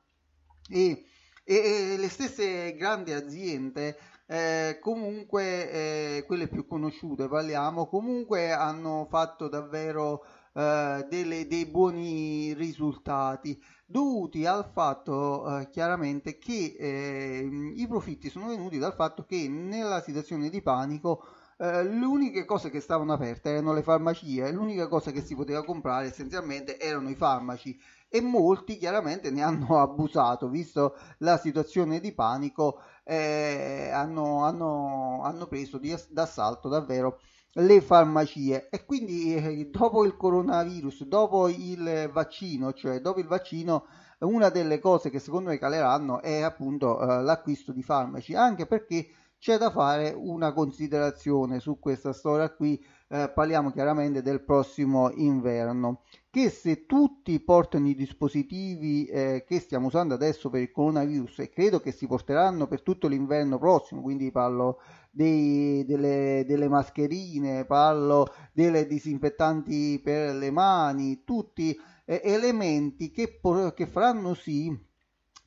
E, 0.69 1.05
e, 1.45 1.55
e 1.55 1.97
le 1.97 2.09
stesse 2.09 2.75
grandi 2.75 3.13
aziende 3.13 3.97
eh, 4.27 4.79
comunque 4.81 5.71
eh, 5.71 6.25
quelle 6.27 6.49
più 6.49 6.67
conosciute 6.67 7.29
parliamo 7.29 7.87
comunque 7.87 8.53
hanno 8.53 9.07
fatto 9.11 9.49
davvero 9.49 10.25
eh, 10.55 11.07
delle, 11.09 11.47
dei 11.47 11.67
buoni 11.67 12.55
risultati 12.55 13.61
dovuti 13.87 14.47
al 14.47 14.65
fatto 14.73 15.59
eh, 15.59 15.69
chiaramente 15.71 16.39
che 16.39 16.77
eh, 16.79 17.73
i 17.75 17.87
profitti 17.87 18.31
sono 18.31 18.49
venuti 18.49 18.79
dal 18.79 18.95
fatto 18.95 19.25
che 19.25 19.49
nella 19.49 20.01
situazione 20.01 20.49
di 20.49 20.63
panico 20.63 21.25
eh, 21.59 21.85
le 21.85 22.05
uniche 22.05 22.45
cose 22.45 22.71
che 22.71 22.81
stavano 22.81 23.13
aperte 23.13 23.51
erano 23.51 23.73
le 23.73 23.83
farmacie, 23.83 24.51
l'unica 24.51 24.89
cosa 24.89 25.11
che 25.11 25.23
si 25.23 25.35
poteva 25.35 25.65
comprare 25.65 26.07
essenzialmente 26.07 26.79
erano 26.79 27.11
i 27.11 27.15
farmaci 27.15 27.79
e 28.09 28.21
molti 28.21 28.77
chiaramente 28.77 29.31
ne 29.31 29.43
hanno 29.43 29.81
abusato, 29.81 30.49
visto 30.49 30.97
la 31.19 31.37
situazione 31.37 32.01
di 32.01 32.13
panico, 32.13 32.81
eh, 33.03 33.91
hanno, 33.93 34.45
hanno, 34.45 35.23
hanno 35.25 35.47
preso 35.47 35.79
di, 35.79 35.95
d'assalto 36.11 36.69
davvero 36.69 37.21
le 37.55 37.81
farmacie. 37.81 38.69
E 38.71 38.85
quindi 38.85 39.35
eh, 39.35 39.69
dopo 39.71 40.05
il 40.05 40.17
coronavirus, 40.17 41.05
dopo 41.05 41.49
il 41.49 42.11
vaccino, 42.13 42.73
cioè 42.73 43.01
dopo 43.01 43.21
il 43.21 43.27
vaccino, 43.27 43.87
una 44.21 44.49
delle 44.49 44.79
cose 44.79 45.11
che 45.11 45.19
secondo 45.19 45.51
me 45.51 45.59
caleranno 45.59 46.21
è 46.21 46.41
appunto 46.41 47.01
eh, 47.01 47.23
l'acquisto 47.23 47.73
di 47.73 47.83
farmaci, 47.83 48.35
anche 48.35 48.67
perché 48.67 49.09
c'è 49.45 49.59
da 49.59 49.71
fare 49.71 50.15
una 50.17 50.55
considerazione 50.55 51.61
su 51.61 51.79
questa 51.79 52.15
storia 52.15 52.49
qui, 52.49 52.83
eh, 53.09 53.29
parliamo 53.29 53.73
chiaramente 53.73 54.23
del 54.23 54.43
prossimo 54.43 55.11
inverno, 55.11 56.05
che 56.31 56.49
se 56.49 56.87
tutti 56.87 57.39
portano 57.41 57.89
i 57.89 57.95
dispositivi 57.95 59.05
eh, 59.05 59.45
che 59.47 59.61
stiamo 59.61 59.89
usando 59.89 60.15
adesso 60.15 60.49
per 60.49 60.63
il 60.63 60.71
coronavirus 60.71 61.41
e 61.41 61.51
credo 61.51 61.79
che 61.79 61.93
si 61.93 62.07
porteranno 62.07 62.67
per 62.67 62.81
tutto 62.81 63.07
l'inverno 63.07 63.59
prossimo, 63.59 64.01
quindi 64.01 64.31
parlo 64.31 64.81
dei, 65.11 65.85
delle, 65.85 66.45
delle, 66.47 66.69
mascherine, 66.71 67.67
parlo 67.67 68.33
delle 68.51 68.87
disinfettanti 68.87 70.01
per 70.03 70.37
le 70.37 70.51
mani, 70.51 71.23
tutti 71.23 71.79
eh, 72.07 72.23
elementi 72.25 73.11
che, 73.11 73.39
che, 73.75 73.87
faranno 73.87 74.33
sì 74.33 74.75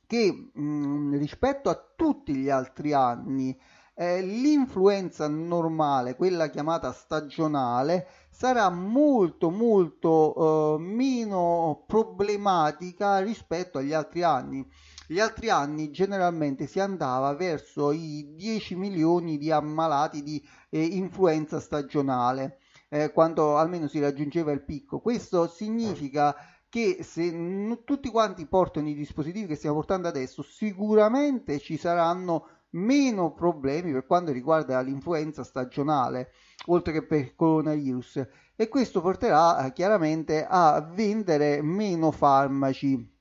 che 0.05 0.49
mh, 0.53 0.61
mm, 0.61 1.15
rispetto 1.15 1.69
a 1.69 1.93
tutti 1.95 2.35
gli 2.35 2.49
altri 2.49 2.93
anni 2.93 3.59
eh, 3.97 4.21
l'influenza 4.21 5.27
normale, 5.27 6.15
quella 6.15 6.49
chiamata 6.49 6.91
stagionale, 6.91 8.07
sarà 8.29 8.69
molto 8.69 9.49
molto 9.49 10.75
eh, 10.75 10.79
meno 10.79 11.83
problematica 11.87 13.19
rispetto 13.19 13.79
agli 13.79 13.93
altri 13.93 14.21
anni 14.21 14.65
gli 15.09 15.21
altri 15.21 15.49
anni 15.49 15.89
generalmente 15.89 16.67
si 16.67 16.81
andava 16.81 17.33
verso 17.33 17.93
i 17.93 18.33
10 18.35 18.75
milioni 18.75 19.37
di 19.37 19.49
ammalati 19.51 20.21
di 20.21 20.45
eh, 20.69 20.83
influenza 20.83 21.61
stagionale, 21.61 22.59
eh, 22.89 23.13
quando 23.13 23.55
almeno 23.57 23.87
si 23.87 24.01
raggiungeva 24.01 24.51
il 24.51 24.65
picco. 24.65 24.99
Questo 24.99 25.47
significa 25.47 26.35
che 26.67 27.03
se 27.03 27.31
n- 27.31 27.83
tutti 27.85 28.09
quanti 28.09 28.45
portano 28.47 28.89
i 28.89 28.93
dispositivi 28.93 29.47
che 29.47 29.55
stiamo 29.55 29.77
portando 29.77 30.09
adesso, 30.09 30.43
sicuramente 30.43 31.59
ci 31.59 31.77
saranno 31.77 32.56
meno 32.71 33.33
problemi 33.33 33.91
per 33.91 34.05
quanto 34.05 34.31
riguarda 34.31 34.79
l'influenza 34.81 35.43
stagionale, 35.43 36.31
oltre 36.67 36.93
che 36.93 37.05
per 37.05 37.19
il 37.19 37.35
coronavirus. 37.35 38.27
E 38.55 38.67
questo 38.67 39.01
porterà 39.01 39.65
eh, 39.65 39.73
chiaramente 39.73 40.45
a 40.47 40.81
vendere 40.81 41.61
meno 41.61 42.11
farmaci 42.11 43.15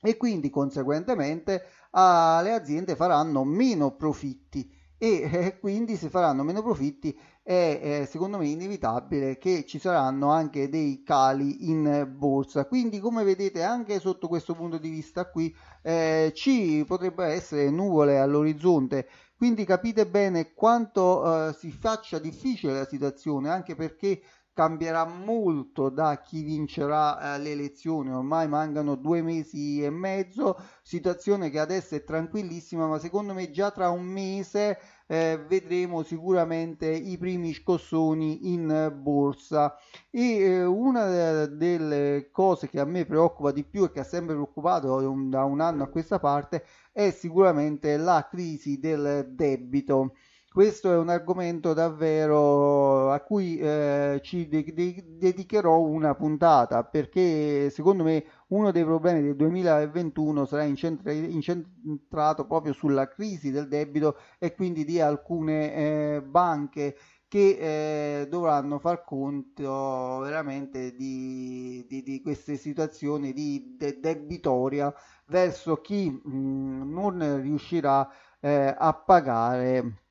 e 0.00 0.16
quindi 0.16 0.50
conseguentemente 0.50 1.64
uh, 1.90 2.42
le 2.42 2.52
aziende 2.52 2.94
faranno 2.94 3.44
meno 3.44 3.96
profitti 3.96 4.70
e 4.98 5.28
eh, 5.30 5.58
quindi 5.58 5.96
se 5.96 6.08
faranno 6.08 6.42
meno 6.42 6.62
profitti 6.62 7.16
è 7.42 7.80
eh, 8.02 8.06
secondo 8.06 8.38
me 8.38 8.48
inevitabile 8.48 9.38
che 9.38 9.64
ci 9.66 9.78
saranno 9.78 10.30
anche 10.30 10.68
dei 10.68 11.02
cali 11.04 11.68
in 11.68 12.12
borsa. 12.16 12.66
Quindi 12.66 12.98
come 12.98 13.22
vedete 13.22 13.62
anche 13.62 14.00
sotto 14.00 14.26
questo 14.26 14.54
punto 14.54 14.78
di 14.78 14.88
vista 14.88 15.28
qui 15.30 15.54
eh, 15.82 16.32
ci 16.34 16.84
potrebbero 16.86 17.30
essere 17.30 17.70
nuvole 17.70 18.18
all'orizzonte. 18.18 19.06
Quindi 19.36 19.64
capite 19.64 20.06
bene 20.06 20.54
quanto 20.54 21.48
eh, 21.48 21.52
si 21.52 21.70
faccia 21.70 22.18
difficile 22.18 22.72
la 22.72 22.86
situazione 22.86 23.50
anche 23.50 23.74
perché 23.74 24.22
cambierà 24.56 25.04
molto 25.04 25.90
da 25.90 26.22
chi 26.22 26.42
vincerà 26.42 27.34
eh, 27.34 27.38
le 27.40 27.50
elezioni, 27.50 28.10
ormai 28.10 28.48
mancano 28.48 28.94
due 28.94 29.20
mesi 29.20 29.84
e 29.84 29.90
mezzo, 29.90 30.56
situazione 30.80 31.50
che 31.50 31.58
adesso 31.58 31.94
è 31.94 32.02
tranquillissima, 32.02 32.86
ma 32.86 32.98
secondo 32.98 33.34
me 33.34 33.50
già 33.50 33.70
tra 33.70 33.90
un 33.90 34.04
mese 34.06 34.78
eh, 35.08 35.44
vedremo 35.46 36.02
sicuramente 36.02 36.86
i 36.86 37.18
primi 37.18 37.52
scossoni 37.52 38.50
in 38.54 38.94
borsa. 38.98 39.76
E 40.10 40.38
eh, 40.38 40.64
una 40.64 41.44
delle 41.44 42.30
cose 42.32 42.70
che 42.70 42.80
a 42.80 42.86
me 42.86 43.04
preoccupa 43.04 43.52
di 43.52 43.62
più 43.62 43.84
e 43.84 43.92
che 43.92 44.00
ha 44.00 44.04
sempre 44.04 44.36
preoccupato 44.36 44.98
da 45.28 45.44
un 45.44 45.60
anno 45.60 45.82
a 45.82 45.88
questa 45.88 46.18
parte 46.18 46.64
è 46.92 47.10
sicuramente 47.10 47.98
la 47.98 48.26
crisi 48.26 48.78
del 48.78 49.26
debito 49.32 50.14
questo 50.56 50.90
è 50.90 50.96
un 50.96 51.10
argomento 51.10 51.74
davvero 51.74 53.10
a 53.12 53.20
cui 53.20 53.58
eh, 53.58 54.20
ci 54.22 54.48
de- 54.48 54.64
de- 54.72 55.04
dedicherò 55.18 55.78
una 55.80 56.14
puntata 56.14 56.82
perché 56.82 57.68
secondo 57.68 58.02
me 58.04 58.24
uno 58.48 58.70
dei 58.70 58.82
problemi 58.82 59.20
del 59.22 59.36
2021 59.36 60.46
sarà 60.46 60.62
incentra- 60.64 61.12
incentrato 61.12 62.46
proprio 62.46 62.72
sulla 62.72 63.06
crisi 63.06 63.50
del 63.50 63.68
debito 63.68 64.16
e 64.38 64.54
quindi 64.54 64.84
di 64.86 64.98
alcune 64.98 65.74
eh, 66.16 66.22
banche 66.22 66.96
che 67.28 68.20
eh, 68.22 68.26
dovranno 68.28 68.78
far 68.78 69.04
conto 69.04 70.20
veramente 70.20 70.94
di, 70.94 71.84
di, 71.86 72.02
di 72.02 72.22
queste 72.22 72.56
situazioni 72.56 73.32
di 73.34 73.74
de- 73.76 73.98
debitoria 74.00 74.90
verso 75.26 75.80
chi 75.82 76.08
mh, 76.10 76.90
non 76.90 77.40
riuscirà 77.42 78.08
eh, 78.40 78.74
a 78.76 78.94
pagare 78.94 80.04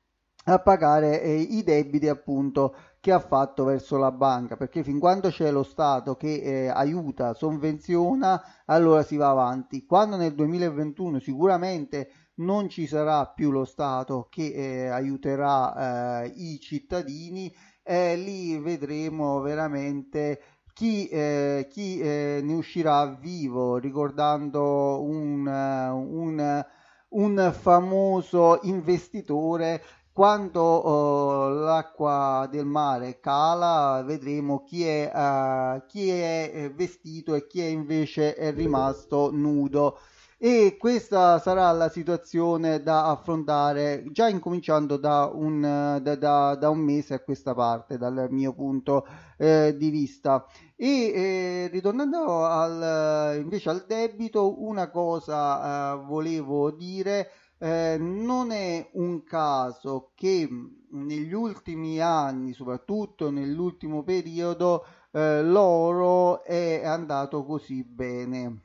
a 0.48 0.58
pagare 0.60 1.22
eh, 1.22 1.34
i 1.40 1.62
debiti 1.64 2.08
appunto 2.08 2.74
che 3.00 3.10
ha 3.12 3.18
fatto 3.18 3.64
verso 3.64 3.96
la 3.98 4.12
banca 4.12 4.56
perché 4.56 4.84
fin 4.84 4.98
quando 4.98 5.28
c'è 5.28 5.50
lo 5.50 5.62
Stato 5.62 6.16
che 6.16 6.34
eh, 6.34 6.68
aiuta, 6.68 7.34
sovvenziona, 7.34 8.42
allora 8.66 9.02
si 9.02 9.16
va 9.16 9.30
avanti. 9.30 9.84
Quando 9.84 10.16
nel 10.16 10.34
2021 10.34 11.18
sicuramente 11.18 12.10
non 12.36 12.68
ci 12.68 12.86
sarà 12.86 13.26
più 13.26 13.50
lo 13.50 13.64
Stato 13.64 14.28
che 14.30 14.52
eh, 14.52 14.86
aiuterà 14.88 16.22
eh, 16.22 16.32
i 16.36 16.60
cittadini, 16.60 17.52
eh, 17.82 18.16
lì 18.16 18.58
vedremo 18.58 19.40
veramente 19.40 20.40
chi, 20.72 21.08
eh, 21.08 21.66
chi 21.70 21.98
eh, 21.98 22.40
ne 22.42 22.54
uscirà 22.54 23.06
vivo, 23.06 23.78
ricordando 23.78 25.02
un, 25.02 25.46
un, 25.46 26.64
un 27.08 27.54
famoso 27.58 28.60
investitore 28.62 29.82
quando 30.16 30.86
uh, 30.86 31.50
l'acqua 31.50 32.48
del 32.50 32.64
mare 32.64 33.20
cala 33.20 34.02
vedremo 34.02 34.64
chi 34.64 34.82
è, 34.82 35.12
uh, 35.14 35.84
chi 35.86 36.08
è 36.08 36.50
eh, 36.54 36.70
vestito 36.70 37.34
e 37.34 37.46
chi 37.46 37.60
è 37.60 37.66
invece 37.66 38.34
è 38.34 38.50
rimasto 38.54 39.28
nudo. 39.30 39.98
E 40.38 40.78
questa 40.78 41.38
sarà 41.38 41.70
la 41.72 41.90
situazione 41.90 42.82
da 42.82 43.10
affrontare 43.10 44.04
già 44.10 44.28
incominciando 44.28 44.96
da 44.96 45.30
un, 45.30 45.60
da, 45.60 46.14
da, 46.16 46.54
da 46.54 46.70
un 46.70 46.78
mese 46.78 47.12
a 47.12 47.20
questa 47.20 47.52
parte 47.52 47.98
dal 47.98 48.28
mio 48.30 48.54
punto 48.54 49.06
eh, 49.36 49.74
di 49.76 49.90
vista. 49.90 50.46
E 50.76 51.12
eh, 51.14 51.68
ritornando 51.70 52.42
al, 52.46 53.36
invece 53.38 53.68
al 53.68 53.84
debito 53.86 54.62
una 54.62 54.88
cosa 54.88 55.92
eh, 55.92 56.04
volevo 56.06 56.70
dire 56.70 57.28
eh, 57.58 57.96
non 57.98 58.50
è 58.50 58.90
un 58.92 59.22
caso 59.22 60.12
che 60.14 60.48
negli 60.90 61.32
ultimi 61.32 62.00
anni, 62.00 62.52
soprattutto 62.52 63.30
nell'ultimo 63.30 64.02
periodo, 64.02 64.84
eh, 65.12 65.42
l'oro 65.42 66.44
è 66.44 66.84
andato 66.84 67.44
così 67.44 67.82
bene. 67.84 68.60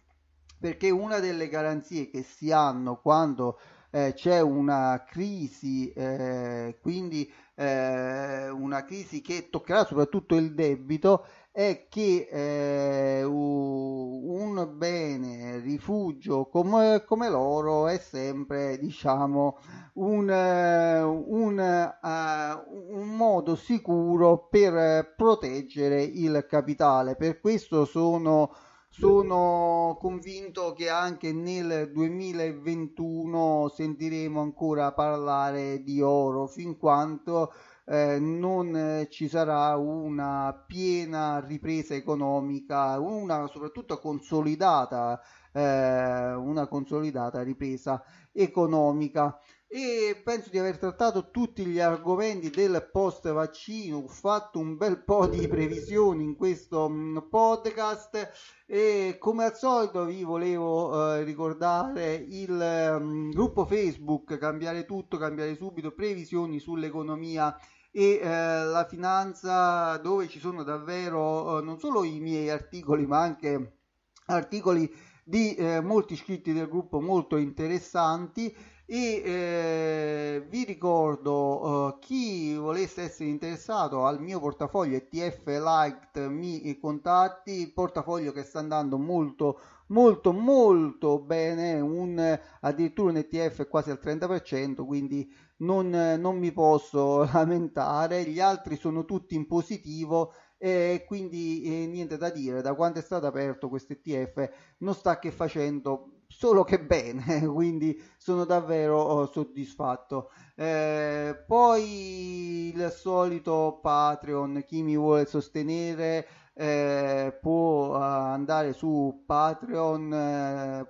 Perché 0.59 0.89
una 0.89 1.19
delle 1.19 1.47
garanzie 1.49 2.09
che 2.09 2.21
si 2.23 2.51
hanno 2.51 2.99
quando 3.01 3.59
eh, 3.91 4.13
c'è 4.13 4.39
una 4.39 5.03
crisi, 5.07 5.91
eh, 5.91 6.77
quindi 6.81 7.31
eh, 7.55 8.49
una 8.49 8.85
crisi 8.85 9.21
che 9.21 9.49
toccherà 9.49 9.85
soprattutto 9.85 10.35
il 10.35 10.53
debito, 10.53 11.25
è 11.51 11.87
che 11.89 12.29
eh, 12.31 13.23
un 13.23 14.69
bene 14.73 15.59
rifugio 15.59 16.45
come, 16.45 17.03
come 17.05 17.29
l'oro 17.29 17.87
è 17.87 17.97
sempre 17.97 18.77
diciamo 18.77 19.57
un, 19.95 20.29
un, 20.29 21.97
uh, 22.01 22.99
un 22.99 23.15
modo 23.15 23.55
sicuro 23.55 24.47
per 24.49 25.13
proteggere 25.15 26.01
il 26.03 26.45
capitale. 26.47 27.15
Per 27.15 27.39
questo 27.41 27.83
sono 27.85 28.53
sono 28.93 29.95
convinto 30.01 30.73
che 30.73 30.89
anche 30.89 31.31
nel 31.31 31.91
2021 31.93 33.71
sentiremo 33.73 34.41
ancora 34.41 34.91
parlare 34.91 35.81
di 35.81 36.01
oro 36.01 36.45
fin 36.45 36.77
quanto 36.77 37.53
eh, 37.85 38.19
non 38.19 39.05
ci 39.09 39.27
sarà 39.27 39.75
una 39.75 40.63
piena 40.67 41.39
ripresa 41.39 41.95
economica, 41.95 42.99
una 42.99 43.47
soprattutto 43.47 43.99
consolidata, 43.99 45.19
eh, 45.51 46.33
una 46.33 46.67
consolidata 46.67 47.41
ripresa 47.41 48.03
economica 48.31 49.37
e 49.73 50.19
penso 50.21 50.49
di 50.49 50.59
aver 50.59 50.77
trattato 50.77 51.31
tutti 51.31 51.65
gli 51.65 51.79
argomenti 51.79 52.49
del 52.49 52.89
post 52.91 53.31
vaccino 53.31 53.99
ho 53.99 54.07
fatto 54.09 54.59
un 54.59 54.75
bel 54.75 55.01
po' 55.01 55.27
di 55.27 55.47
previsioni 55.47 56.25
in 56.25 56.35
questo 56.35 56.89
mm, 56.89 57.19
podcast 57.29 58.63
e 58.65 59.15
come 59.17 59.45
al 59.45 59.55
solito 59.55 60.03
vi 60.03 60.23
volevo 60.23 61.13
eh, 61.15 61.23
ricordare 61.23 62.15
il 62.15 62.97
um, 62.99 63.31
gruppo 63.31 63.63
facebook 63.63 64.37
cambiare 64.37 64.83
tutto 64.83 65.17
cambiare 65.17 65.55
subito 65.55 65.93
previsioni 65.93 66.59
sull'economia 66.59 67.57
e 67.93 68.19
eh, 68.21 68.27
la 68.27 68.85
finanza 68.89 69.95
dove 69.99 70.27
ci 70.27 70.39
sono 70.39 70.63
davvero 70.63 71.59
eh, 71.59 71.63
non 71.63 71.79
solo 71.79 72.03
i 72.03 72.19
miei 72.19 72.49
articoli 72.49 73.05
ma 73.05 73.21
anche 73.21 73.77
articoli 74.25 74.93
di 75.23 75.55
eh, 75.55 75.79
molti 75.79 76.11
iscritti 76.11 76.51
del 76.51 76.67
gruppo 76.67 76.99
molto 76.99 77.37
interessanti 77.37 78.53
e 78.93 79.21
eh, 79.23 80.45
vi 80.49 80.65
ricordo 80.65 81.93
uh, 81.93 81.99
chi 81.99 82.53
volesse 82.55 83.03
essere 83.03 83.29
interessato 83.29 84.05
al 84.05 84.19
mio 84.19 84.37
portafoglio 84.41 84.97
ETF 84.97 85.45
Liked 85.45 86.29
mi 86.29 86.77
contatti 86.77 87.71
portafoglio 87.73 88.33
che 88.33 88.43
sta 88.43 88.59
andando 88.59 88.97
molto 88.97 89.61
molto 89.87 90.33
molto 90.33 91.19
bene 91.19 91.79
un 91.79 92.37
addirittura 92.59 93.11
un 93.11 93.17
ETF 93.17 93.69
quasi 93.69 93.91
al 93.91 93.99
30% 94.03 94.85
quindi 94.85 95.33
non, 95.59 95.89
non 96.19 96.37
mi 96.37 96.51
posso 96.51 97.23
lamentare. 97.31 98.25
Gli 98.25 98.41
altri 98.41 98.75
sono 98.75 99.05
tutti 99.05 99.35
in 99.35 99.47
positivo 99.47 100.33
e 100.57 101.05
quindi 101.07 101.63
eh, 101.63 101.87
niente 101.87 102.17
da 102.17 102.29
dire 102.29 102.61
da 102.61 102.73
quando 102.73 102.99
è 102.99 103.01
stato 103.01 103.25
aperto 103.25 103.69
questo 103.69 103.93
ETF 103.93 104.49
non 104.79 104.93
sta 104.93 105.17
che 105.17 105.31
facendo 105.31 106.20
solo 106.31 106.63
che 106.63 106.79
bene, 106.79 107.45
quindi 107.53 108.01
sono 108.17 108.45
davvero 108.45 108.97
oh, 108.99 109.25
soddisfatto. 109.27 110.31
Eh, 110.55 111.43
poi 111.45 112.73
il 112.73 112.89
solito 112.95 113.79
Patreon, 113.81 114.63
chi 114.65 114.81
mi 114.81 114.95
vuole 114.97 115.25
sostenere 115.25 116.27
eh, 116.53 117.37
può 117.41 117.97
uh, 117.97 118.01
andare 118.01 118.73
su 118.73 119.23
patreon.com 119.25 120.85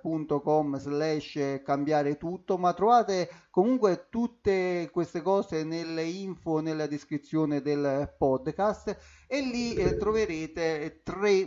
slash 0.76 1.60
cambiare 1.64 2.16
tutto 2.16 2.58
ma 2.58 2.72
trovate 2.72 3.30
comunque 3.48 4.08
tutte 4.10 4.90
queste 4.92 5.22
cose 5.22 5.62
nelle 5.62 6.02
info 6.02 6.58
nella 6.60 6.88
descrizione 6.88 7.62
del 7.62 8.12
podcast 8.18 9.24
e 9.28 9.40
lì 9.40 9.74
eh, 9.74 9.96
troverete 9.96 11.00
tre, 11.04 11.46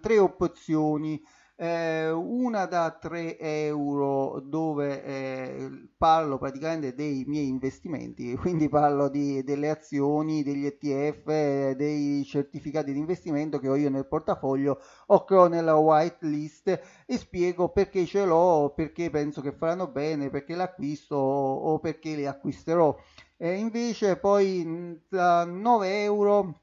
tre 0.00 0.18
opzioni 0.18 1.22
eh, 1.62 2.10
una 2.10 2.66
da 2.66 2.90
3 2.90 3.38
euro 3.38 4.40
dove 4.44 5.04
eh, 5.04 5.70
parlo 5.96 6.36
praticamente 6.36 6.92
dei 6.92 7.22
miei 7.28 7.46
investimenti, 7.46 8.34
quindi 8.36 8.68
parlo 8.68 9.08
di, 9.08 9.44
delle 9.44 9.70
azioni, 9.70 10.42
degli 10.42 10.66
ETF, 10.66 11.70
dei 11.76 12.24
certificati 12.24 12.92
di 12.92 12.98
investimento 12.98 13.60
che 13.60 13.68
ho 13.68 13.76
io 13.76 13.90
nel 13.90 14.08
portafoglio 14.08 14.80
o 15.06 15.24
che 15.24 15.34
ho 15.36 15.46
nella 15.46 15.76
white 15.76 16.26
list 16.26 16.80
e 17.06 17.16
spiego 17.16 17.68
perché 17.68 18.06
ce 18.06 18.24
l'ho, 18.24 18.72
perché 18.74 19.08
penso 19.10 19.40
che 19.40 19.52
faranno 19.52 19.86
bene, 19.86 20.30
perché 20.30 20.56
l'acquisto 20.56 21.14
o 21.14 21.78
perché 21.78 22.16
li 22.16 22.26
acquisterò. 22.26 22.96
E 23.36 23.54
invece 23.54 24.16
poi 24.16 25.00
da 25.08 25.44
9 25.44 26.02
euro 26.02 26.61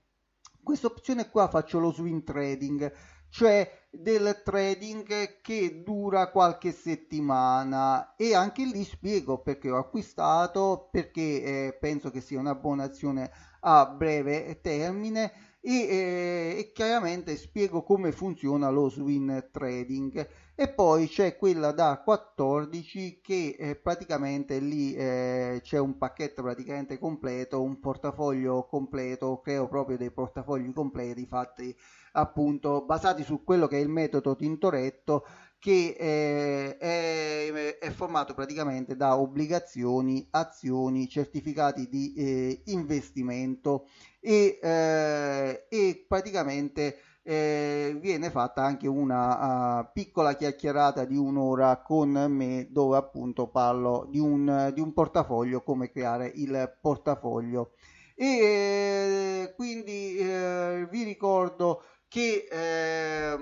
questa 0.64 0.88
opzione 0.88 1.30
qua 1.30 1.48
faccio 1.48 1.80
lo 1.80 1.92
swing 1.92 2.24
trading 2.24 2.92
cioè 3.30 3.72
del 3.92 4.42
trading 4.44 5.40
che 5.42 5.84
dura 5.84 6.30
qualche 6.30 6.72
settimana. 6.72 8.16
E 8.16 8.36
anche 8.36 8.64
lì 8.66 8.84
spiego 8.84 9.40
perché 9.42 9.70
ho 9.70 9.78
acquistato 9.78 10.90
perché 10.92 11.22
eh, 11.22 11.78
penso 11.80 12.10
che 12.12 12.22
sia 12.22 12.40
una 12.40 12.56
buona 12.56 12.84
azione 12.84 13.32
a 13.62 13.86
breve 13.88 14.60
termine. 14.62 15.32
E, 15.62 15.74
eh, 15.74 16.56
e 16.58 16.72
chiaramente 16.74 17.36
spiego 17.36 17.84
come 17.84 18.14
funziona 18.14 18.70
lo 18.70 18.90
swing 18.90 19.52
trading 19.52 20.28
e 20.62 20.68
poi 20.68 21.08
c'è 21.08 21.38
quella 21.38 21.72
da 21.72 22.02
14 22.04 23.22
che 23.24 23.56
eh, 23.58 23.76
praticamente 23.78 24.60
lì 24.60 24.94
eh, 24.94 25.62
c'è 25.64 25.78
un 25.78 25.98
pacchetto 25.98 26.42
praticamente 26.42 27.00
completo 27.00 27.62
un 27.62 27.80
portafoglio 27.80 28.66
completo 28.66 29.40
creo 29.40 29.70
proprio 29.70 29.96
dei 29.96 30.12
portafogli 30.12 30.70
completi 30.74 31.26
fatti 31.26 31.74
appunto 32.12 32.84
basati 32.84 33.24
su 33.24 33.42
quello 33.46 33.68
che 33.68 33.78
è 33.78 33.80
il 33.82 33.88
metodo 33.88 34.36
Tintoretto 34.36 35.26
che 35.60 35.96
eh, 35.98 36.78
è, 36.78 37.78
è, 37.78 37.90
formato 37.92 38.34
praticamente 38.34 38.96
da 38.98 39.18
obbligazioni, 39.18 40.28
azioni, 40.32 41.08
certificati 41.08 41.88
di 41.88 42.14
eh, 42.16 42.62
investimento 42.66 43.88
e, 44.20 44.60
eh, 44.62 45.66
e 45.70 46.06
praticamente 46.08 46.98
eh, 47.30 47.96
viene 48.02 48.32
fatta 48.32 48.64
anche 48.64 48.88
una 48.88 49.82
uh, 49.82 49.90
piccola 49.94 50.36
chiacchierata 50.36 51.06
di 51.06 51.16
un'ora 51.16 51.80
con 51.84 52.10
me 52.10 52.70
dove 52.72 52.98
appunto 52.98 53.50
parlo 53.50 54.08
di 54.10 54.18
un, 54.18 54.72
di 54.74 54.82
un 54.82 54.94
portafoglio, 54.94 55.62
come 55.62 55.92
creare 55.92 56.32
il 56.34 56.76
portafoglio. 56.82 57.74
E 58.16 59.54
quindi 59.56 60.18
eh, 60.18 60.88
vi 60.90 61.04
ricordo 61.04 61.84
che 62.08 62.48
eh, 62.50 63.38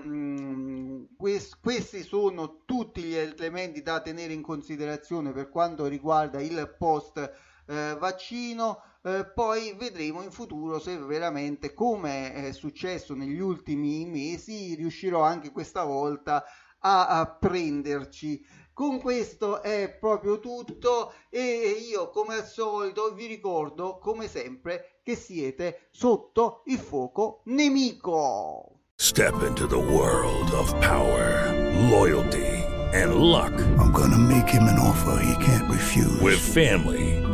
quest- 1.15 1.57
questi 1.61 2.03
sono 2.03 2.63
tutti 2.65 3.01
gli 3.01 3.15
elementi 3.15 3.81
da 3.81 4.01
tenere 4.01 4.33
in 4.33 4.41
considerazione 4.41 5.31
per 5.31 5.47
quanto 5.49 5.85
riguarda 5.85 6.41
il 6.41 6.75
post 6.77 7.17
eh, 7.19 7.95
vaccino 7.97 8.81
eh, 9.07 9.25
poi 9.25 9.73
vedremo 9.77 10.21
in 10.21 10.31
futuro 10.31 10.79
se 10.79 10.97
veramente 10.97 11.73
come 11.73 12.33
è 12.33 12.51
successo 12.51 13.13
negli 13.13 13.39
ultimi 13.39 14.05
mesi 14.05 14.75
riuscirò 14.75 15.21
anche 15.21 15.51
questa 15.51 15.85
volta 15.85 16.43
a, 16.79 17.07
a 17.07 17.25
prenderci 17.25 18.45
con 18.73 18.99
questo 18.99 19.63
è 19.63 19.89
proprio 19.89 20.39
tutto 20.39 21.13
e 21.29 21.87
io 21.89 22.09
come 22.09 22.35
al 22.35 22.45
solito 22.45 23.13
vi 23.13 23.25
ricordo 23.25 23.97
come 23.97 24.27
sempre 24.27 24.99
che 25.01 25.15
siete 25.15 25.87
sotto 25.89 26.61
il 26.65 26.77
fuoco 26.77 27.41
nemico. 27.45 28.81
Step 28.99 29.41
into 29.41 29.65
the 29.67 29.75
world 29.75 30.51
of 30.51 30.71
power, 30.79 31.51
loyalty 31.89 32.65
and 32.93 33.15
luck. 33.15 33.53
I'm 33.79 33.91
gonna 33.91 34.17
make 34.17 34.47
him 34.47 34.63
an 34.63 34.77
offer 34.77 35.19
he 35.23 35.33
can't 35.43 35.69
refuse. 35.69 36.21
With 36.21 36.39
family, 36.39 37.16